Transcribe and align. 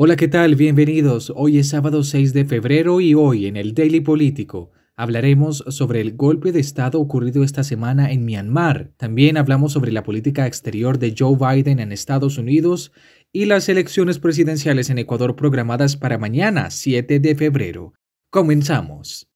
Hola, 0.00 0.14
¿qué 0.14 0.28
tal? 0.28 0.54
Bienvenidos. 0.54 1.32
Hoy 1.34 1.58
es 1.58 1.70
sábado 1.70 2.04
6 2.04 2.32
de 2.32 2.44
febrero 2.44 3.00
y 3.00 3.14
hoy 3.14 3.46
en 3.46 3.56
el 3.56 3.74
Daily 3.74 4.00
Político 4.00 4.70
hablaremos 4.94 5.64
sobre 5.70 6.00
el 6.00 6.14
golpe 6.14 6.52
de 6.52 6.60
Estado 6.60 7.00
ocurrido 7.00 7.42
esta 7.42 7.64
semana 7.64 8.12
en 8.12 8.24
Myanmar. 8.24 8.92
También 8.96 9.36
hablamos 9.36 9.72
sobre 9.72 9.90
la 9.90 10.04
política 10.04 10.46
exterior 10.46 11.00
de 11.00 11.16
Joe 11.18 11.36
Biden 11.36 11.80
en 11.80 11.90
Estados 11.90 12.38
Unidos 12.38 12.92
y 13.32 13.46
las 13.46 13.68
elecciones 13.68 14.20
presidenciales 14.20 14.88
en 14.88 14.98
Ecuador 14.98 15.34
programadas 15.34 15.96
para 15.96 16.16
mañana, 16.16 16.70
7 16.70 17.18
de 17.18 17.34
febrero. 17.34 17.92
Comenzamos. 18.30 19.28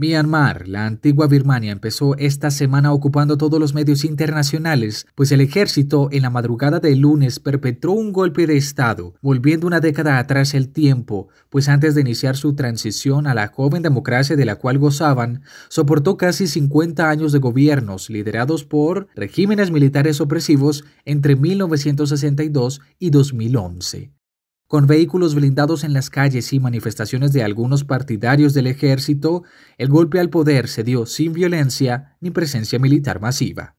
Myanmar, 0.00 0.66
la 0.66 0.86
antigua 0.86 1.26
Birmania, 1.26 1.72
empezó 1.72 2.16
esta 2.16 2.50
semana 2.50 2.90
ocupando 2.94 3.36
todos 3.36 3.60
los 3.60 3.74
medios 3.74 4.06
internacionales, 4.06 5.06
pues 5.14 5.30
el 5.30 5.42
ejército 5.42 6.08
en 6.10 6.22
la 6.22 6.30
madrugada 6.30 6.80
del 6.80 7.00
lunes 7.00 7.38
perpetró 7.38 7.92
un 7.92 8.10
golpe 8.10 8.46
de 8.46 8.56
Estado, 8.56 9.12
volviendo 9.20 9.66
una 9.66 9.80
década 9.80 10.18
atrás 10.18 10.54
el 10.54 10.70
tiempo, 10.70 11.28
pues 11.50 11.68
antes 11.68 11.94
de 11.94 12.00
iniciar 12.00 12.38
su 12.38 12.54
transición 12.54 13.26
a 13.26 13.34
la 13.34 13.48
joven 13.48 13.82
democracia 13.82 14.36
de 14.36 14.46
la 14.46 14.56
cual 14.56 14.78
gozaban, 14.78 15.42
soportó 15.68 16.16
casi 16.16 16.46
50 16.46 17.10
años 17.10 17.32
de 17.32 17.38
gobiernos 17.38 18.08
liderados 18.08 18.64
por 18.64 19.08
regímenes 19.14 19.70
militares 19.70 20.22
opresivos 20.22 20.82
entre 21.04 21.36
1962 21.36 22.80
y 22.98 23.10
2011 23.10 24.19
con 24.70 24.86
vehículos 24.86 25.34
blindados 25.34 25.82
en 25.82 25.92
las 25.92 26.10
calles 26.10 26.52
y 26.52 26.60
manifestaciones 26.60 27.32
de 27.32 27.42
algunos 27.42 27.82
partidarios 27.82 28.54
del 28.54 28.68
ejército, 28.68 29.42
el 29.78 29.88
golpe 29.88 30.20
al 30.20 30.30
poder 30.30 30.68
se 30.68 30.84
dio 30.84 31.06
sin 31.06 31.32
violencia 31.32 32.16
ni 32.20 32.30
presencia 32.30 32.78
militar 32.78 33.20
masiva. 33.20 33.74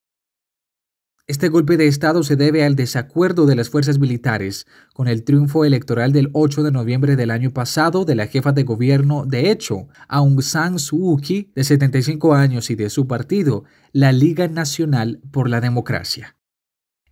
Este 1.27 1.47
golpe 1.47 1.77
de 1.77 1.87
Estado 1.87 2.23
se 2.23 2.35
debe 2.35 2.65
al 2.65 2.75
desacuerdo 2.75 3.45
de 3.45 3.55
las 3.55 3.69
fuerzas 3.69 3.99
militares 3.99 4.67
con 4.93 5.07
el 5.07 5.23
triunfo 5.23 5.63
electoral 5.63 6.11
del 6.11 6.29
8 6.33 6.61
de 6.61 6.73
noviembre 6.73 7.15
del 7.15 7.31
año 7.31 7.51
pasado 7.51 8.03
de 8.03 8.15
la 8.15 8.27
jefa 8.27 8.51
de 8.51 8.63
gobierno, 8.63 9.23
de 9.25 9.49
hecho, 9.49 9.87
Aung 10.09 10.41
San 10.41 10.77
Suu 10.77 11.15
Kyi, 11.21 11.53
de 11.55 11.63
75 11.63 12.33
años, 12.33 12.69
y 12.69 12.75
de 12.75 12.89
su 12.89 13.07
partido, 13.07 13.63
la 13.93 14.11
Liga 14.11 14.49
Nacional 14.49 15.21
por 15.31 15.47
la 15.47 15.61
Democracia. 15.61 16.35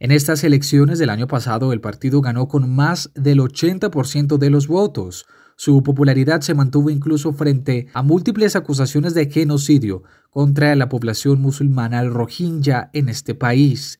En 0.01 0.11
estas 0.11 0.45
elecciones 0.45 0.97
del 0.97 1.09
año 1.09 1.27
pasado 1.27 1.73
el 1.73 1.81
partido 1.81 2.21
ganó 2.21 2.47
con 2.47 2.73
más 2.73 3.11
del 3.15 3.39
80% 3.39 4.37
de 4.37 4.49
los 4.49 4.67
votos. 4.67 5.25
Su 5.57 5.83
popularidad 5.83 6.39
se 6.39 6.53
mantuvo 6.53 6.89
incluso 6.89 7.33
frente 7.33 7.87
a 7.93 8.01
múltiples 8.01 8.55
acusaciones 8.55 9.13
de 9.13 9.29
genocidio 9.29 10.03
contra 10.29 10.73
la 10.77 10.87
población 10.87 11.41
musulmana 11.41 12.01
rohingya 12.05 12.89
en 12.93 13.09
este 13.09 13.35
país. 13.35 13.99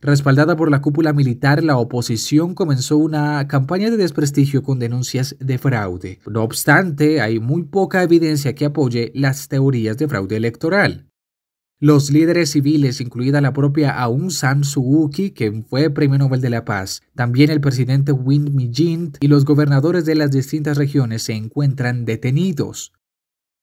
Respaldada 0.00 0.56
por 0.56 0.72
la 0.72 0.82
cúpula 0.82 1.12
militar, 1.12 1.62
la 1.62 1.76
oposición 1.76 2.56
comenzó 2.56 2.96
una 2.96 3.46
campaña 3.46 3.92
de 3.92 3.98
desprestigio 3.98 4.64
con 4.64 4.80
denuncias 4.80 5.36
de 5.38 5.58
fraude. 5.58 6.18
No 6.26 6.42
obstante, 6.42 7.20
hay 7.20 7.38
muy 7.38 7.62
poca 7.62 8.02
evidencia 8.02 8.56
que 8.56 8.64
apoye 8.64 9.12
las 9.14 9.46
teorías 9.46 9.96
de 9.98 10.08
fraude 10.08 10.36
electoral. 10.36 11.11
Los 11.84 12.12
líderes 12.12 12.52
civiles, 12.52 13.00
incluida 13.00 13.40
la 13.40 13.52
propia 13.52 13.90
Aung 13.90 14.30
San 14.30 14.62
Suu 14.62 15.10
Kyi, 15.10 15.32
que 15.32 15.64
fue 15.68 15.90
Premio 15.90 16.16
Nobel 16.16 16.40
de 16.40 16.48
la 16.48 16.64
Paz, 16.64 17.02
también 17.16 17.50
el 17.50 17.60
presidente 17.60 18.12
Win 18.12 18.54
Myint 18.54 19.16
y 19.18 19.26
los 19.26 19.44
gobernadores 19.44 20.04
de 20.04 20.14
las 20.14 20.30
distintas 20.30 20.78
regiones 20.78 21.24
se 21.24 21.32
encuentran 21.32 22.04
detenidos. 22.04 22.92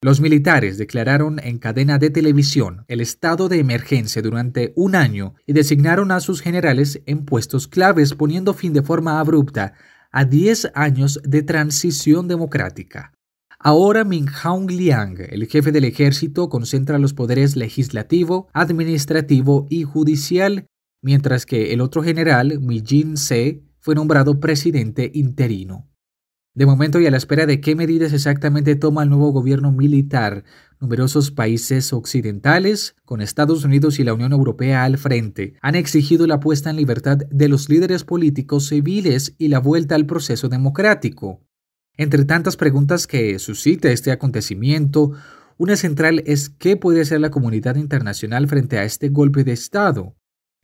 Los 0.02 0.20
militares 0.20 0.78
declararon 0.78 1.40
en 1.42 1.60
cadena 1.60 1.98
de 1.98 2.10
televisión 2.10 2.84
el 2.90 3.00
estado 3.00 3.48
de 3.48 3.60
emergencia 3.60 4.22
durante 4.22 4.74
un 4.76 4.96
año 4.96 5.36
y 5.46 5.54
designaron 5.54 6.12
a 6.12 6.20
sus 6.20 6.42
generales 6.42 7.02
en 7.06 7.24
puestos 7.24 7.70
claves 7.70 8.16
poniendo 8.16 8.54
fin 8.54 8.74
de 8.74 8.84
forma 8.84 9.22
abrupta 9.22 9.76
a 10.12 10.26
10 10.26 10.74
años 10.76 11.22
de 11.24 11.42
transición 11.42 12.28
democrática. 12.28 13.14
Ahora 13.62 14.06
Min 14.06 14.28
Aung 14.44 14.72
Liang, 14.72 15.18
el 15.20 15.46
jefe 15.48 15.74
del 15.74 15.84
ejército, 15.84 16.48
concentra 16.48 16.98
los 16.98 17.14
poderes 17.14 17.58
legislativo, 17.58 18.48
administrativo 18.54 19.68
y 19.70 19.84
judicial, 19.84 20.68
mientras 21.02 21.46
que 21.46 21.74
el 21.74 21.82
otro 21.82 22.02
general, 22.02 22.62
Mi 22.62 22.80
Jin 22.80 23.18
Se, 23.18 23.62
fue 23.82 23.96
nombrado 23.96 24.40
presidente 24.40 25.12
interino. 25.14 25.90
De 26.56 26.66
momento 26.66 27.02
y 27.02 27.06
a 27.08 27.12
la 27.12 27.18
espera 27.18 27.46
de 27.46 27.60
qué 27.60 27.76
medidas 27.76 28.14
exactamente 28.14 28.78
toma 28.78 29.04
el 29.04 29.10
nuevo 29.10 29.32
gobierno 29.32 29.74
militar, 29.74 30.46
numerosos 30.80 31.30
países 31.30 31.92
occidentales, 31.92 32.96
con 33.04 33.20
Estados 33.20 33.66
Unidos 33.66 34.00
y 34.00 34.06
la 34.06 34.14
Unión 34.14 34.32
Europea 34.32 34.86
al 34.86 34.98
frente, 34.98 35.56
han 35.62 35.76
exigido 35.76 36.28
la 36.28 36.40
puesta 36.40 36.70
en 36.70 36.78
libertad 36.78 37.18
de 37.30 37.50
los 37.50 37.68
líderes 37.68 38.06
políticos 38.06 38.70
civiles 38.70 39.36
y 39.38 39.50
la 39.50 39.60
vuelta 39.60 39.96
al 39.96 40.06
proceso 40.06 40.48
democrático. 40.48 41.42
Entre 42.00 42.24
tantas 42.24 42.56
preguntas 42.56 43.08
que 43.08 43.38
suscita 43.40 43.92
este 43.92 44.14
acontecimiento, 44.14 45.12
una 45.58 45.76
central 45.76 46.24
es 46.26 46.50
qué 46.50 46.78
puede 46.78 47.02
hacer 47.02 47.20
la 47.20 47.30
comunidad 47.30 47.76
internacional 47.76 48.48
frente 48.48 48.78
a 48.78 48.86
este 48.86 49.10
golpe 49.10 49.44
de 49.44 49.52
Estado. 49.52 50.16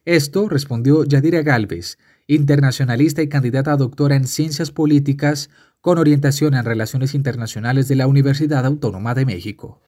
Esto 0.06 0.48
respondió 0.48 1.04
Yadira 1.04 1.42
Galvez, 1.42 1.98
internacionalista 2.26 3.22
y 3.22 3.28
candidata 3.28 3.74
a 3.74 3.76
doctora 3.76 4.16
en 4.16 4.28
ciencias 4.28 4.72
políticas 4.72 5.50
con 5.82 5.98
orientación 5.98 6.54
en 6.54 6.64
relaciones 6.64 7.14
internacionales 7.14 7.90
de 7.90 7.96
la 7.96 8.08
Universidad 8.08 8.66
Autónoma 8.66 9.14
de 9.14 9.26
México. 9.26 9.82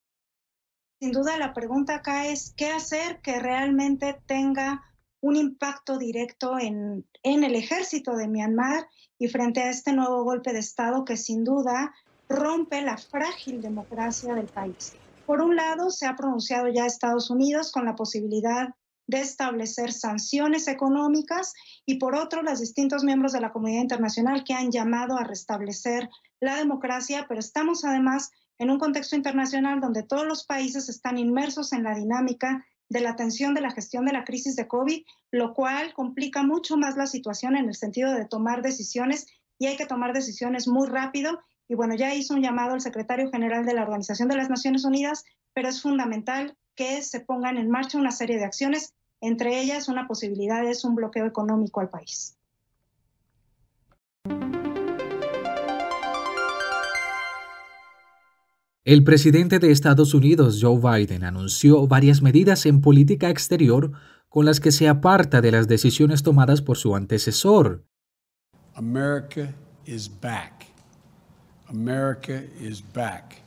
Sin 1.00 1.13
duda 1.13 1.38
la 1.38 1.53
pregunta 1.53 1.96
acá 1.96 2.28
es 2.28 2.53
qué 2.57 2.72
hacer 2.72 3.22
que 3.22 3.40
realmente 3.40 4.19
tenga 4.25 4.84
un 5.22 5.35
impacto 5.35 5.97
directo 5.97 6.59
en, 6.59 7.05
en 7.23 7.44
el 7.44 7.55
ejército 7.55 8.16
de 8.16 8.28
Myanmar 8.28 8.88
y 9.17 9.28
frente 9.28 9.61
a 9.61 9.69
este 9.69 9.94
nuevo 9.94 10.23
golpe 10.23 10.53
de 10.53 10.59
Estado 10.59 11.05
que 11.05 11.17
sin 11.17 11.44
duda 11.44 11.94
rompe 12.29 12.81
la 12.81 12.97
frágil 12.97 13.61
democracia 13.61 14.35
del 14.35 14.47
país. 14.47 14.94
Por 15.25 15.41
un 15.41 15.56
lado, 15.56 15.89
se 15.89 16.06
ha 16.06 16.16
pronunciado 16.16 16.67
ya 16.69 16.85
Estados 16.85 17.29
Unidos 17.29 17.72
con 17.72 17.85
la 17.85 17.95
posibilidad 17.95 18.69
de 19.07 19.22
establecer 19.22 19.94
sanciones 19.94 20.67
económicas 20.67 21.53
y 21.85 21.95
por 21.95 22.16
otro, 22.16 22.44
los 22.44 22.59
distintos 22.59 23.03
miembros 23.03 23.31
de 23.31 23.41
la 23.41 23.51
comunidad 23.51 23.81
internacional 23.81 24.44
que 24.44 24.53
han 24.53 24.72
llamado 24.72 25.17
a 25.17 25.23
restablecer 25.23 26.09
la 26.41 26.57
democracia, 26.57 27.25
pero 27.27 27.39
estamos 27.39 27.85
además 27.85 28.31
en 28.59 28.69
un 28.69 28.79
contexto 28.79 29.16
internacional 29.16 29.79
donde 29.79 30.03
todos 30.03 30.25
los 30.25 30.45
países 30.45 30.89
están 30.89 31.17
inmersos 31.17 31.73
en 31.73 31.83
la 31.83 31.95
dinámica 31.95 32.66
de 32.90 33.02
la 33.02 33.12
atención 33.12 33.53
de 33.53 33.62
la 33.62 33.72
gestión 33.72 34.06
de 34.06 34.14
la 34.14 34.24
crisis 34.24 34.56
de 34.56 34.68
COVID, 34.68 35.03
lo 35.31 35.53
cual 35.53 35.94
complica 35.94 36.44
mucho 36.44 36.78
más 36.78 36.96
la 36.96 37.08
situación 37.08 37.56
en 37.56 37.68
el 37.68 37.75
sentido 37.75 38.14
de 38.14 38.25
tomar 38.25 38.62
decisiones 38.62 39.28
y 39.59 39.68
hay 39.68 39.78
que 39.78 39.86
tomar 39.86 40.14
decisiones 40.14 40.68
muy 40.68 40.88
rápido. 40.88 41.40
Y 41.68 41.75
bueno, 41.75 41.96
ya 41.96 42.14
hizo 42.14 42.34
un 42.34 42.42
llamado 42.42 42.75
el 42.75 42.81
secretario 42.81 43.30
general 43.30 43.66
de 43.66 43.74
la 43.74 43.84
Organización 43.84 44.30
de 44.30 44.38
las 44.38 44.50
Naciones 44.50 44.86
Unidas, 44.86 45.25
pero 45.53 45.68
es 45.68 45.81
fundamental 45.81 46.56
que 46.75 47.02
se 47.02 47.20
pongan 47.20 47.58
en 47.58 47.70
marcha 47.70 47.98
una 47.98 48.12
serie 48.12 48.38
de 48.38 48.46
acciones, 48.46 48.94
entre 49.19 49.59
ellas 49.59 49.90
una 49.90 50.08
posibilidad 50.08 50.64
es 50.66 50.86
un 50.86 50.96
bloqueo 50.96 51.25
económico 51.25 51.81
al 51.81 51.90
país. 51.90 52.38
El 58.88 59.03
presidente 59.03 59.59
de 59.59 59.70
Estados 59.70 60.14
Unidos, 60.14 60.59
Joe 60.62 60.80
Biden, 60.80 61.25
anunció 61.25 61.86
varias 61.88 62.22
medidas 62.22 62.66
en 62.66 62.80
política 62.80 63.30
exterior 63.30 63.92
con 64.30 64.46
las 64.46 64.62
que 64.62 64.72
se 64.72 64.88
aparta 64.88 65.42
de 65.42 65.52
las 65.52 65.68
decisiones 65.68 66.24
tomadas 66.24 66.62
por 66.62 66.78
su 66.78 66.96
antecesor. 66.96 67.84
America 68.75 69.53
is 69.86 70.09
back. 70.22 70.68
America 71.68 72.42
is 72.62 72.81
back. 72.94 73.46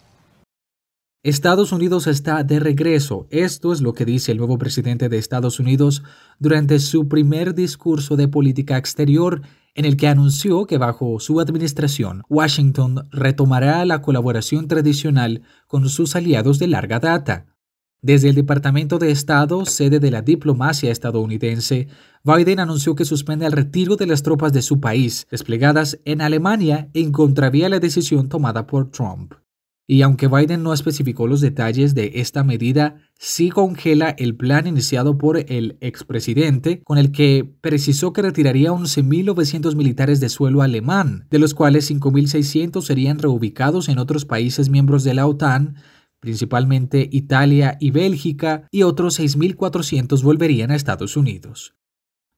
Estados 1.22 1.70
Unidos 1.72 2.06
está 2.06 2.44
de 2.44 2.60
regreso. 2.60 3.26
Esto 3.28 3.74
es 3.74 3.82
lo 3.82 3.92
que 3.92 4.06
dice 4.06 4.32
el 4.32 4.38
nuevo 4.38 4.56
presidente 4.56 5.10
de 5.10 5.18
Estados 5.18 5.60
Unidos 5.60 6.02
durante 6.38 6.78
su 6.78 7.08
primer 7.08 7.54
discurso 7.54 8.16
de 8.16 8.26
política 8.26 8.78
exterior 8.78 9.42
en 9.74 9.84
el 9.84 9.98
que 9.98 10.08
anunció 10.08 10.64
que 10.64 10.78
bajo 10.78 11.20
su 11.20 11.38
administración 11.38 12.22
Washington 12.30 13.06
retomará 13.10 13.84
la 13.84 14.00
colaboración 14.00 14.66
tradicional 14.66 15.42
con 15.66 15.86
sus 15.90 16.16
aliados 16.16 16.58
de 16.58 16.68
larga 16.68 17.00
data. 17.00 17.44
Desde 18.00 18.30
el 18.30 18.34
Departamento 18.34 18.98
de 18.98 19.10
Estado, 19.10 19.66
sede 19.66 20.00
de 20.00 20.10
la 20.10 20.22
diplomacia 20.22 20.90
estadounidense, 20.90 21.88
Biden 22.24 22.60
anunció 22.60 22.94
que 22.94 23.04
suspende 23.04 23.44
el 23.44 23.52
retiro 23.52 23.96
de 23.96 24.06
las 24.06 24.22
tropas 24.22 24.54
de 24.54 24.62
su 24.62 24.80
país 24.80 25.26
desplegadas 25.30 26.00
en 26.06 26.22
Alemania 26.22 26.88
en 26.94 27.12
contravía 27.12 27.66
a 27.66 27.68
la 27.68 27.78
decisión 27.78 28.30
tomada 28.30 28.66
por 28.66 28.90
Trump. 28.90 29.34
Y 29.90 30.02
aunque 30.02 30.28
Biden 30.28 30.62
no 30.62 30.72
especificó 30.72 31.26
los 31.26 31.40
detalles 31.40 31.96
de 31.96 32.12
esta 32.14 32.44
medida, 32.44 32.98
sí 33.18 33.50
congela 33.50 34.10
el 34.10 34.36
plan 34.36 34.68
iniciado 34.68 35.18
por 35.18 35.36
el 35.36 35.78
expresidente, 35.80 36.80
con 36.84 36.96
el 36.96 37.10
que 37.10 37.52
precisó 37.60 38.12
que 38.12 38.22
retiraría 38.22 38.70
11.900 38.70 39.74
militares 39.74 40.20
de 40.20 40.28
suelo 40.28 40.62
alemán, 40.62 41.26
de 41.28 41.40
los 41.40 41.54
cuales 41.54 41.90
5.600 41.90 42.82
serían 42.82 43.18
reubicados 43.18 43.88
en 43.88 43.98
otros 43.98 44.24
países 44.24 44.70
miembros 44.70 45.02
de 45.02 45.14
la 45.14 45.26
OTAN, 45.26 45.74
principalmente 46.20 47.08
Italia 47.10 47.76
y 47.80 47.90
Bélgica, 47.90 48.68
y 48.70 48.84
otros 48.84 49.18
6.400 49.18 50.22
volverían 50.22 50.70
a 50.70 50.76
Estados 50.76 51.16
Unidos. 51.16 51.74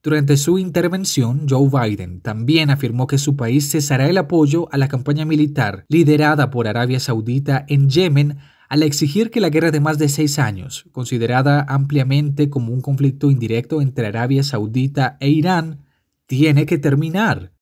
Durante 0.05 0.37
su 0.37 0.59
intervención, 0.59 1.47
Joe 1.49 1.69
Biden 1.71 2.21
también 2.23 2.71
afirmó 2.71 3.07
que 3.07 3.19
su 3.19 3.37
país 3.37 3.71
cesará 3.71 4.09
el 4.09 4.19
apoyo 4.19 4.67
a 4.73 4.77
la 4.77 4.89
campaña 4.89 5.25
militar 5.25 5.85
liderada 5.89 6.51
por 6.51 6.67
Arabia 6.67 6.99
Saudita 6.99 7.65
en 7.69 7.89
Yemen 7.89 8.39
al 8.69 8.83
exigir 8.83 9.31
que 9.31 9.41
la 9.41 9.51
guerra 9.51 9.71
de 9.71 9.79
más 9.79 9.99
de 9.99 10.09
seis 10.09 10.41
años, 10.41 10.87
considerada 10.91 11.65
ampliamente 11.69 12.51
como 12.51 12.73
un 12.73 12.81
conflicto 12.81 13.31
indirecto 13.31 13.81
entre 13.81 14.09
Arabia 14.09 14.43
Saudita 14.43 15.19
e 15.21 15.29
Irán, 15.29 15.85
tiene 16.27 16.67
que 16.67 16.79
terminar. 16.79 17.53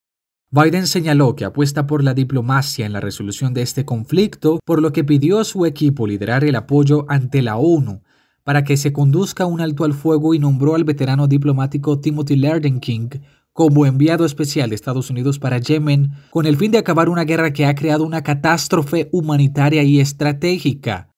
Biden 0.50 0.86
señaló 0.86 1.36
que 1.36 1.44
apuesta 1.44 1.86
por 1.86 2.02
la 2.02 2.14
diplomacia 2.14 2.86
en 2.86 2.94
la 2.94 3.00
resolución 3.00 3.52
de 3.52 3.62
este 3.62 3.84
conflicto, 3.84 4.60
por 4.64 4.80
lo 4.80 4.92
que 4.92 5.04
pidió 5.04 5.40
a 5.40 5.44
su 5.44 5.66
equipo 5.66 6.06
liderar 6.06 6.44
el 6.44 6.56
apoyo 6.56 7.04
ante 7.10 7.42
la 7.42 7.56
ONU 7.56 8.00
para 8.50 8.64
que 8.64 8.76
se 8.76 8.92
conduzca 8.92 9.46
un 9.46 9.60
alto 9.60 9.84
al 9.84 9.94
fuego 9.94 10.34
y 10.34 10.40
nombró 10.40 10.74
al 10.74 10.82
veterano 10.82 11.28
diplomático 11.28 12.00
Timothy 12.00 12.34
Lerden 12.34 12.80
King 12.80 13.10
como 13.52 13.86
enviado 13.86 14.24
especial 14.24 14.70
de 14.70 14.74
Estados 14.74 15.08
Unidos 15.08 15.38
para 15.38 15.58
Yemen 15.58 16.14
con 16.30 16.46
el 16.46 16.56
fin 16.56 16.72
de 16.72 16.78
acabar 16.78 17.08
una 17.08 17.22
guerra 17.22 17.52
que 17.52 17.64
ha 17.64 17.76
creado 17.76 18.04
una 18.04 18.24
catástrofe 18.24 19.08
humanitaria 19.12 19.84
y 19.84 20.00
estratégica. 20.00 21.10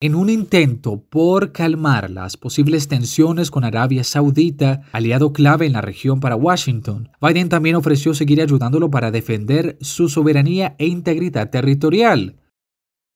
En 0.00 0.14
un 0.14 0.30
intento 0.30 1.02
por 1.02 1.52
calmar 1.52 2.08
las 2.08 2.38
posibles 2.38 2.88
tensiones 2.88 3.50
con 3.50 3.64
Arabia 3.64 4.02
Saudita, 4.02 4.84
aliado 4.92 5.34
clave 5.34 5.66
en 5.66 5.74
la 5.74 5.82
región 5.82 6.20
para 6.20 6.34
Washington, 6.34 7.10
Biden 7.20 7.50
también 7.50 7.76
ofreció 7.76 8.14
seguir 8.14 8.40
ayudándolo 8.40 8.90
para 8.90 9.10
defender 9.10 9.76
su 9.82 10.08
soberanía 10.08 10.76
e 10.78 10.86
integridad 10.86 11.50
territorial. 11.50 12.36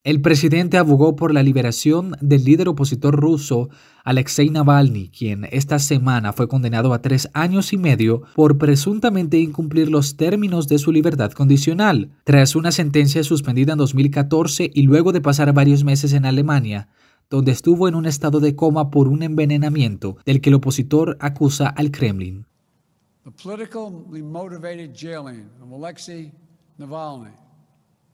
El 0.02 0.22
presidente 0.22 0.78
abogó 0.78 1.14
por 1.14 1.34
la 1.34 1.42
liberación 1.42 2.16
del 2.22 2.44
líder 2.44 2.68
opositor 2.68 3.14
ruso 3.14 3.68
Alexei 4.02 4.48
Navalny, 4.48 5.10
quien 5.10 5.46
esta 5.52 5.78
semana 5.78 6.32
fue 6.32 6.48
condenado 6.48 6.94
a 6.94 7.02
tres 7.02 7.28
años 7.34 7.74
y 7.74 7.76
medio 7.76 8.22
por 8.34 8.56
presuntamente 8.56 9.36
incumplir 9.36 9.90
los 9.90 10.16
términos 10.16 10.68
de 10.68 10.78
su 10.78 10.90
libertad 10.90 11.32
condicional, 11.32 12.12
tras 12.24 12.56
una 12.56 12.72
sentencia 12.72 13.22
suspendida 13.22 13.72
en 13.72 13.78
2014 13.78 14.70
y 14.72 14.84
luego 14.84 15.12
de 15.12 15.20
pasar 15.20 15.52
varios 15.52 15.84
meses 15.84 16.14
en 16.14 16.24
Alemania, 16.24 16.88
donde 17.28 17.52
estuvo 17.52 17.86
en 17.86 17.94
un 17.94 18.06
estado 18.06 18.40
de 18.40 18.56
coma 18.56 18.90
por 18.90 19.06
un 19.06 19.22
envenenamiento 19.22 20.16
del 20.24 20.40
que 20.40 20.48
el 20.48 20.54
opositor 20.54 21.18
acusa 21.20 21.68
al 21.68 21.90
Kremlin. 21.90 22.46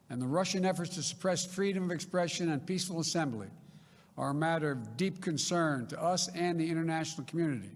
And 0.08 0.20
the 0.20 0.26
Russian 0.26 0.64
efforts 0.64 0.94
to 0.96 1.02
suppress 1.02 1.44
freedom 1.44 1.84
of 1.84 1.90
expression 1.90 2.50
and 2.50 2.64
peaceful 2.64 3.00
assembly 3.00 3.48
are 4.16 4.30
a 4.30 4.34
matter 4.34 4.70
of 4.70 4.96
deep 4.96 5.20
concern 5.20 5.86
to 5.88 6.02
us 6.02 6.28
and 6.28 6.58
the 6.58 6.68
international 6.68 7.26
community. 7.26 7.70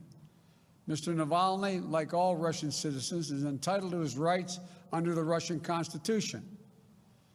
Mr. 0.89 1.15
Navalny, 1.15 1.89
like 1.89 2.15
all 2.15 2.37
Russian 2.37 2.71
citizens, 2.71 3.31
is 3.31 3.45
entitled 3.45 3.93
to 3.93 3.99
his 3.99 4.17
rights 4.17 4.59
under 4.93 5.15
the 5.15 5.23
Russian 5.23 5.61
Constitution. 5.61 6.43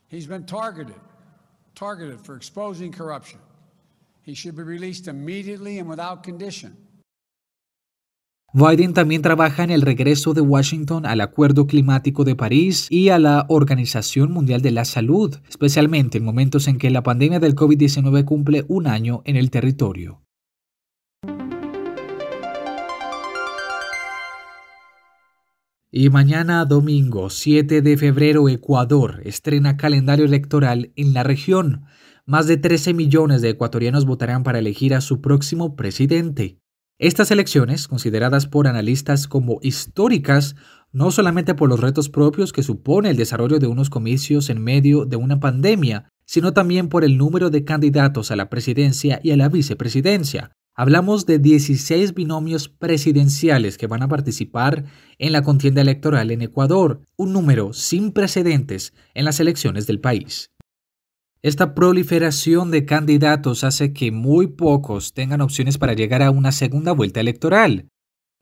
He's 0.08 0.28
been 0.28 0.46
targeted, 0.46 1.00
targeted 1.74 2.20
for 2.20 2.36
exposing 2.36 2.92
corruption. 2.92 3.40
He 4.24 4.34
should 4.34 4.56
be 4.56 4.64
released 4.64 5.08
immediately 5.08 5.80
and 5.80 5.88
without 5.88 6.24
condition. 6.24 6.76
Biden 8.58 8.94
también 8.94 9.22
trabaja 9.22 9.66
en 9.66 9.70
el 9.70 9.82
regreso 9.82 10.34
de 10.34 10.40
Washington 10.40 11.06
al 11.06 11.20
Acuerdo 11.20 11.68
Climático 11.68 12.24
de 12.24 12.38
París 12.38 12.88
y 12.90 13.10
a 13.10 13.20
la 13.20 13.46
Organización 13.50 14.32
Mundial 14.32 14.62
de 14.62 14.72
la 14.72 14.86
Salud, 14.86 15.36
especialmente 15.50 16.20
en 16.20 16.24
momentos 16.24 16.70
en 16.70 16.78
que 16.78 16.90
la 16.90 17.04
pandemia 17.04 17.42
del 17.42 17.54
COVID-19 17.54 18.24
cumple 18.24 18.64
un 18.70 18.88
año 18.88 19.24
en 19.26 19.36
el 19.36 19.52
territorio. 19.52 20.22
Y 25.92 26.10
mañana 26.10 26.64
domingo 26.64 27.30
7 27.30 27.82
de 27.82 27.98
febrero 27.98 28.48
Ecuador 28.48 29.20
estrena 29.26 29.76
calendario 29.76 30.24
electoral 30.24 30.94
en 30.96 31.14
la 31.14 31.24
región. 31.24 31.88
Más 32.26 32.48
de 32.48 32.56
13 32.56 32.94
millones 32.94 33.42
de 33.42 33.50
ecuatorianos 33.50 34.06
votarán 34.06 34.44
para 34.44 34.60
elegir 34.60 34.96
a 34.96 35.02
su 35.02 35.20
próximo 35.20 35.76
presidente. 35.76 36.62
Estas 36.98 37.30
elecciones, 37.30 37.90
consideradas 37.90 38.48
por 38.48 38.68
analistas 38.68 39.28
como 39.28 39.60
históricas, 39.62 40.56
no 40.94 41.12
solamente 41.12 41.54
por 41.54 41.68
los 41.68 41.82
retos 41.82 42.08
propios 42.08 42.54
que 42.54 42.64
supone 42.64 43.10
el 43.10 43.18
desarrollo 43.18 43.60
de 43.60 43.68
unos 43.68 43.90
comicios 43.90 44.50
en 44.50 44.64
medio 44.64 45.04
de 45.04 45.18
una 45.18 45.42
pandemia, 45.42 46.08
sino 46.26 46.54
también 46.54 46.88
por 46.88 47.04
el 47.04 47.18
número 47.18 47.50
de 47.50 47.66
candidatos 47.66 48.32
a 48.32 48.38
la 48.38 48.50
presidencia 48.50 49.20
y 49.22 49.32
a 49.32 49.38
la 49.38 49.50
vicepresidencia. 49.50 50.52
Hablamos 50.74 51.26
de 51.26 51.38
16 51.38 52.14
binomios 52.14 52.70
presidenciales 52.70 53.78
que 53.78 53.88
van 53.88 54.02
a 54.02 54.08
participar 54.08 54.86
en 55.20 55.34
la 55.34 55.42
contienda 55.42 55.82
electoral 55.82 56.32
en 56.32 56.42
Ecuador, 56.42 57.02
un 57.18 57.34
número 57.34 57.74
sin 57.74 58.14
precedentes 58.14 58.94
en 59.14 59.26
las 59.26 59.42
elecciones 59.42 59.86
del 59.86 60.00
país. 60.00 60.50
Esta 61.46 61.76
proliferación 61.76 62.72
de 62.72 62.86
candidatos 62.86 63.64
hace 63.64 63.94
que 63.94 64.12
muy 64.12 64.48
pocos 64.48 65.14
tengan 65.14 65.42
opciones 65.42 65.78
para 65.78 65.94
llegar 65.94 66.24
a 66.24 66.32
una 66.32 66.52
segunda 66.52 66.92
vuelta 66.92 67.20
electoral. 67.20 67.88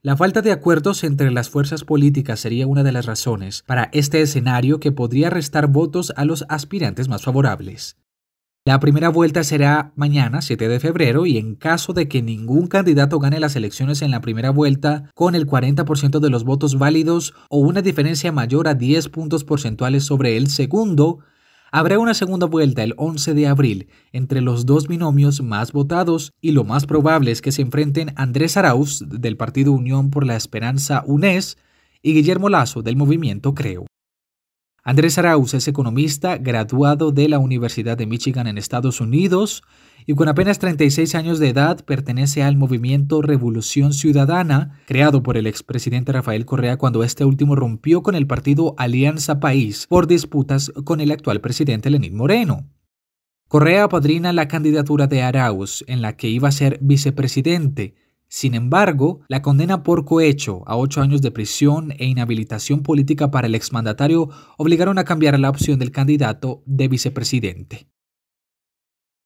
La 0.01 0.15
falta 0.15 0.41
de 0.41 0.53
acuerdos 0.53 1.03
entre 1.03 1.29
las 1.29 1.49
fuerzas 1.49 1.83
políticas 1.83 2.39
sería 2.39 2.65
una 2.65 2.81
de 2.81 2.93
las 2.93 3.05
razones 3.05 3.61
para 3.67 3.89
este 3.91 4.21
escenario 4.21 4.79
que 4.79 4.93
podría 4.93 5.29
restar 5.29 5.67
votos 5.67 6.13
a 6.15 6.23
los 6.23 6.45
aspirantes 6.47 7.09
más 7.09 7.23
favorables. 7.23 7.97
La 8.63 8.79
primera 8.79 9.09
vuelta 9.09 9.43
será 9.43 9.91
mañana, 9.97 10.41
7 10.41 10.69
de 10.69 10.79
febrero, 10.79 11.25
y 11.25 11.37
en 11.37 11.55
caso 11.55 11.91
de 11.91 12.07
que 12.07 12.21
ningún 12.21 12.67
candidato 12.67 13.19
gane 13.19 13.41
las 13.41 13.57
elecciones 13.57 14.01
en 14.01 14.11
la 14.11 14.21
primera 14.21 14.51
vuelta 14.51 15.11
con 15.13 15.35
el 15.35 15.45
40% 15.45 16.21
de 16.21 16.29
los 16.29 16.45
votos 16.45 16.79
válidos 16.79 17.33
o 17.49 17.57
una 17.57 17.81
diferencia 17.81 18.31
mayor 18.31 18.69
a 18.69 18.75
10 18.75 19.09
puntos 19.09 19.43
porcentuales 19.43 20.05
sobre 20.05 20.37
el 20.37 20.47
segundo, 20.47 21.19
Habrá 21.75 21.97
una 21.97 22.13
segunda 22.13 22.45
vuelta 22.45 22.83
el 22.83 22.93
11 22.97 23.33
de 23.33 23.47
abril 23.47 23.87
entre 24.11 24.41
los 24.41 24.67
dos 24.67 24.87
binomios 24.87 25.41
más 25.41 25.71
votados 25.71 26.31
y 26.39 26.51
lo 26.51 26.63
más 26.63 26.85
probable 26.85 27.31
es 27.31 27.41
que 27.41 27.51
se 27.51 27.63
enfrenten 27.63 28.13
Andrés 28.15 28.57
Arauz 28.57 29.03
del 29.09 29.37
Partido 29.37 29.71
Unión 29.71 30.11
por 30.11 30.23
la 30.23 30.35
Esperanza 30.35 31.03
UNES 31.07 31.57
y 32.03 32.13
Guillermo 32.13 32.49
Lazo 32.49 32.83
del 32.83 32.95
Movimiento 32.95 33.55
Creo. 33.55 33.87
Andrés 34.85 35.17
Arauz 35.17 35.53
es 35.53 35.69
economista 35.69 36.37
graduado 36.37 37.13
de 37.13 37.29
la 37.29 37.39
Universidad 37.39 37.97
de 37.97 38.05
Michigan 38.05 38.47
en 38.47 38.57
Estados 38.57 38.99
Unidos 38.99 39.63
y 40.05 40.13
con 40.13 40.27
apenas 40.27 40.59
36 40.59 41.15
años 41.15 41.39
de 41.39 41.47
edad 41.47 41.85
pertenece 41.85 42.43
al 42.43 42.57
movimiento 42.57 43.21
Revolución 43.21 43.93
Ciudadana, 43.93 44.81
creado 44.85 45.23
por 45.23 45.37
el 45.37 45.47
expresidente 45.47 46.11
Rafael 46.11 46.45
Correa 46.45 46.75
cuando 46.75 47.05
este 47.05 47.23
último 47.23 47.55
rompió 47.55 48.03
con 48.03 48.13
el 48.13 48.27
partido 48.27 48.75
Alianza 48.77 49.39
País 49.39 49.87
por 49.87 50.05
disputas 50.05 50.69
con 50.83 50.99
el 50.99 51.11
actual 51.11 51.39
presidente 51.39 51.89
Lenín 51.89 52.17
Moreno. 52.17 52.67
Correa 53.47 53.85
apadrina 53.85 54.33
la 54.33 54.49
candidatura 54.49 55.07
de 55.07 55.21
Arauz, 55.21 55.85
en 55.87 56.01
la 56.01 56.17
que 56.17 56.27
iba 56.27 56.49
a 56.49 56.51
ser 56.51 56.79
vicepresidente. 56.81 57.95
Sin 58.35 58.55
embargo, 58.55 59.21
la 59.27 59.43
condena 59.43 59.83
por 59.83 60.05
cohecho 60.05 60.63
a 60.65 60.75
ocho 60.75 61.01
años 61.01 61.21
de 61.21 61.29
prisión 61.29 61.93
e 61.99 62.07
inhabilitación 62.07 62.81
política 62.81 63.29
para 63.29 63.45
el 63.45 63.53
exmandatario 63.53 64.27
obligaron 64.57 64.97
a 64.97 65.03
cambiar 65.03 65.39
la 65.39 65.51
opción 65.51 65.77
del 65.77 65.91
candidato 65.91 66.63
de 66.65 66.87
vicepresidente. 66.87 67.85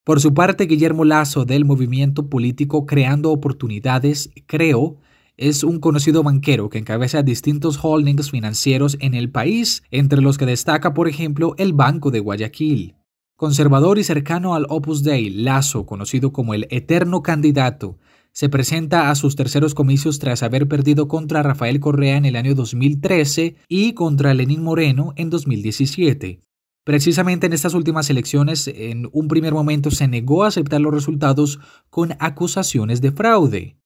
Por 0.04 0.20
su 0.20 0.34
parte, 0.34 0.66
Guillermo 0.66 1.06
Lazo 1.06 1.46
del 1.46 1.64
movimiento 1.64 2.28
político 2.30 2.86
Creando 2.86 3.32
Oportunidades, 3.32 4.30
Creo, 4.46 4.98
es 5.38 5.64
un 5.64 5.80
conocido 5.80 6.22
banquero 6.22 6.68
que 6.68 6.80
encabeza 6.80 7.24
distintos 7.24 7.80
holdings 7.82 8.30
financieros 8.30 8.98
en 9.00 9.14
el 9.14 9.32
país, 9.32 9.84
entre 9.90 10.20
los 10.20 10.38
que 10.38 10.46
destaca, 10.46 10.94
por 10.94 11.08
ejemplo, 11.08 11.56
el 11.58 11.72
Banco 11.72 12.12
de 12.12 12.20
Guayaquil. 12.20 12.98
Conservador 13.38 14.00
y 14.00 14.04
cercano 14.04 14.54
al 14.54 14.66
Opus 14.68 15.04
Dei, 15.04 15.30
Lazo, 15.30 15.86
conocido 15.86 16.34
como 16.34 16.54
el 16.54 16.68
eterno 16.72 17.22
candidato, 17.22 18.00
se 18.38 18.50
presenta 18.50 19.10
a 19.10 19.16
sus 19.16 19.36
terceros 19.36 19.74
comicios 19.74 20.20
tras 20.20 20.44
haber 20.44 20.68
perdido 20.68 21.08
contra 21.08 21.42
Rafael 21.42 21.80
Correa 21.80 22.18
en 22.18 22.26
el 22.26 22.36
año 22.36 22.54
2013 22.54 23.56
y 23.68 23.94
contra 23.94 24.36
Lenín 24.36 24.62
Moreno 24.62 25.12
en 25.16 25.32
2017. 25.32 26.42
Precisamente 26.84 27.48
en 27.48 27.54
estas 27.54 27.74
últimas 27.74 28.12
elecciones, 28.12 28.68
en 28.68 29.10
un 29.12 29.28
primer 29.28 29.56
momento 29.56 29.90
se 29.90 30.08
negó 30.08 30.44
a 30.44 30.50
aceptar 30.50 30.80
los 30.82 30.94
resultados 30.94 31.60
con 31.90 32.14
acusaciones 32.20 33.02
de 33.02 33.12
fraude. 33.12 33.78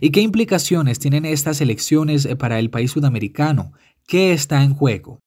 ¿Y 0.00 0.12
qué 0.12 0.22
implicaciones 0.22 0.98
tienen 0.98 1.26
estas 1.26 1.60
elecciones 1.60 2.26
para 2.38 2.58
el 2.60 2.70
país 2.70 2.92
sudamericano? 2.92 3.74
¿Qué 4.06 4.32
está 4.32 4.64
en 4.64 4.72
juego? 4.72 5.20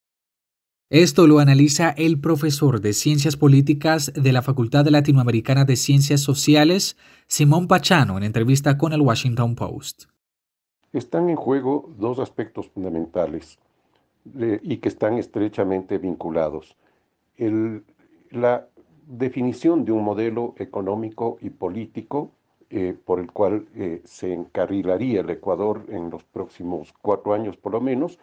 Esto 0.91 1.25
lo 1.25 1.39
analiza 1.39 1.91
el 1.91 2.19
profesor 2.19 2.81
de 2.81 2.91
Ciencias 2.91 3.37
Políticas 3.37 4.11
de 4.13 4.33
la 4.33 4.41
Facultad 4.41 4.85
Latinoamericana 4.87 5.63
de 5.63 5.77
Ciencias 5.77 6.19
Sociales, 6.19 6.97
Simón 7.27 7.69
Pachano, 7.69 8.17
en 8.17 8.23
entrevista 8.23 8.77
con 8.77 8.91
el 8.91 8.99
Washington 8.99 9.55
Post. 9.55 10.07
Están 10.91 11.29
en 11.29 11.37
juego 11.37 11.89
dos 11.97 12.19
aspectos 12.19 12.67
fundamentales 12.67 13.57
eh, 14.37 14.59
y 14.61 14.79
que 14.79 14.89
están 14.89 15.17
estrechamente 15.17 15.97
vinculados. 15.97 16.75
la 18.31 18.67
definición 19.07 19.85
de 19.85 19.93
un 19.93 20.03
modelo 20.03 20.55
económico 20.57 21.37
y 21.39 21.51
político 21.51 22.31
eh, 22.69 22.97
por 23.05 23.21
el 23.21 23.31
cual 23.31 23.65
eh, 23.75 24.01
se 24.03 24.33
encarrilaría 24.33 25.21
el 25.21 25.29
Ecuador 25.29 25.85
en 25.87 26.09
los 26.09 26.25
próximos 26.25 26.93
cuatro 27.01 27.33
años 27.33 27.55
por 27.55 27.71
lo 27.71 27.79
menos, 27.79 28.19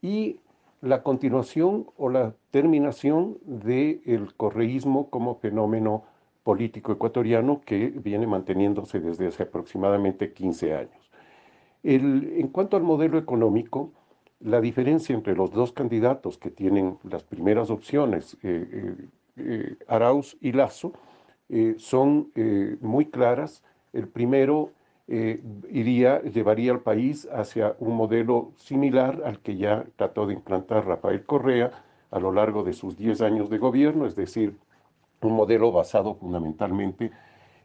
y 0.00 0.40
la 0.86 1.02
continuación 1.02 1.86
o 1.96 2.08
la 2.08 2.34
terminación 2.50 3.38
del 3.42 4.34
correísmo 4.36 5.10
como 5.10 5.34
fenómeno 5.34 6.04
político 6.44 6.92
ecuatoriano 6.92 7.60
que 7.64 7.88
viene 7.88 8.26
manteniéndose 8.26 9.00
desde 9.00 9.26
hace 9.26 9.42
aproximadamente 9.42 10.32
15 10.32 10.74
años. 10.74 11.10
en 11.82 12.48
cuanto 12.48 12.76
al 12.76 12.82
modelo 12.82 13.18
económico, 13.18 13.92
la 14.40 14.60
diferencia 14.60 15.14
entre 15.14 15.34
los 15.34 15.50
dos 15.50 15.72
candidatos 15.72 16.38
que 16.38 16.50
tienen 16.50 16.98
las 17.02 17.24
primeras 17.24 17.70
opciones, 17.70 18.36
eh, 18.42 18.68
eh, 18.72 19.08
eh, 19.36 19.76
Arauz 19.88 20.36
y 20.40 20.52
Lazo, 20.52 20.92
son 21.78 22.32
muy 22.80 23.06
claras. 23.06 23.62
El 23.92 24.08
primero 24.08 24.72
eh, 25.08 25.40
iría, 25.70 26.20
llevaría 26.22 26.72
al 26.72 26.80
país 26.80 27.28
hacia 27.32 27.76
un 27.78 27.94
modelo 27.94 28.52
similar 28.56 29.22
al 29.24 29.38
que 29.38 29.56
ya 29.56 29.84
trató 29.94 30.26
de 30.26 30.34
implantar 30.34 30.84
Rafael 30.84 31.24
Correa 31.24 31.70
a 32.10 32.18
lo 32.18 32.32
largo 32.32 32.64
de 32.64 32.72
sus 32.72 32.96
10 32.96 33.20
años 33.20 33.48
de 33.48 33.58
gobierno, 33.58 34.06
es 34.06 34.16
decir, 34.16 34.56
un 35.22 35.34
modelo 35.34 35.70
basado 35.70 36.14
fundamentalmente 36.14 37.12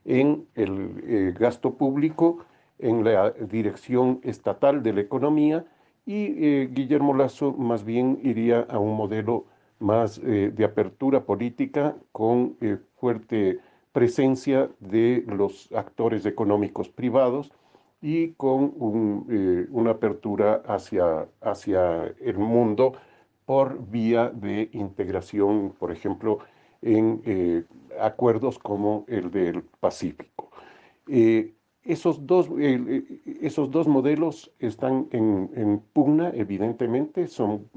en 0.05 0.45
el 0.53 1.03
eh, 1.03 1.33
gasto 1.37 1.73
público, 1.73 2.45
en 2.77 3.03
la 3.03 3.31
dirección 3.31 4.19
estatal 4.23 4.83
de 4.83 4.93
la 4.93 5.01
economía 5.01 5.65
y 6.05 6.45
eh, 6.45 6.69
Guillermo 6.71 7.15
Lazo 7.15 7.53
más 7.53 7.83
bien 7.83 8.19
iría 8.23 8.67
a 8.69 8.77
un 8.77 8.95
modelo 8.95 9.45
más 9.79 10.21
de 10.21 10.63
apertura 10.63 11.25
política 11.25 11.95
con 12.11 12.55
fuerte 12.97 13.59
presencia 13.91 14.69
de 14.79 15.23
los 15.27 15.71
actores 15.73 16.25
económicos 16.25 16.89
privados 16.89 17.51
y 18.01 18.29
con 18.31 19.25
eh, 19.29 19.67
una 19.69 19.91
apertura 19.91 20.63
hacia, 20.65 21.27
hacia 21.41 22.07
el 22.19 22.37
mundo 22.37 22.93
por 23.45 23.85
vía 23.89 24.29
de 24.29 24.69
integración, 24.73 25.73
por 25.77 25.91
ejemplo, 25.91 26.39
en 26.81 27.21
eh, 27.25 27.63
acuerdos 27.99 28.57
como 28.57 29.05
el 29.07 29.29
del 29.29 29.61
Pacífico. 29.79 30.49
Eh, 31.07 31.53
esos, 31.83 32.25
dos, 32.25 32.47
esos 33.41 33.71
dos 33.71 33.87
modelos 33.87 34.51
están 34.59 35.07
en, 35.11 35.49
en 35.55 35.79
pugna, 35.93 36.31
evidentemente, 36.33 37.27
son 37.27 37.67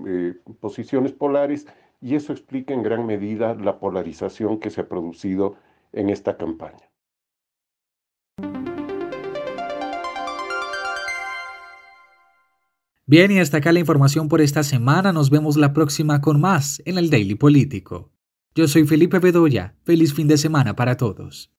posiciones 0.60 1.12
polares 1.12 1.66
y 2.02 2.14
eso 2.14 2.32
explica 2.32 2.74
en 2.74 2.82
gran 2.82 3.06
medida 3.06 3.54
la 3.54 3.78
polarización 3.78 4.60
que 4.60 4.68
se 4.68 4.82
ha 4.82 4.88
producido 4.88 5.56
en 5.94 6.10
esta 6.10 6.36
campaña. 6.36 6.90
Bien, 13.06 13.30
y 13.30 13.38
hasta 13.38 13.58
acá 13.58 13.72
la 13.72 13.80
información 13.80 14.28
por 14.28 14.40
esta 14.40 14.62
semana. 14.62 15.12
Nos 15.12 15.28
vemos 15.28 15.56
la 15.56 15.72
próxima 15.72 16.20
con 16.20 16.40
más 16.40 16.82
en 16.86 16.96
el 16.96 17.10
Daily 17.10 17.34
Político. 17.34 18.10
Yo 18.54 18.66
soy 18.66 18.86
Felipe 18.86 19.18
Bedoya. 19.18 19.76
Feliz 19.84 20.14
fin 20.14 20.26
de 20.26 20.38
semana 20.38 20.74
para 20.74 20.96
todos. 20.96 21.53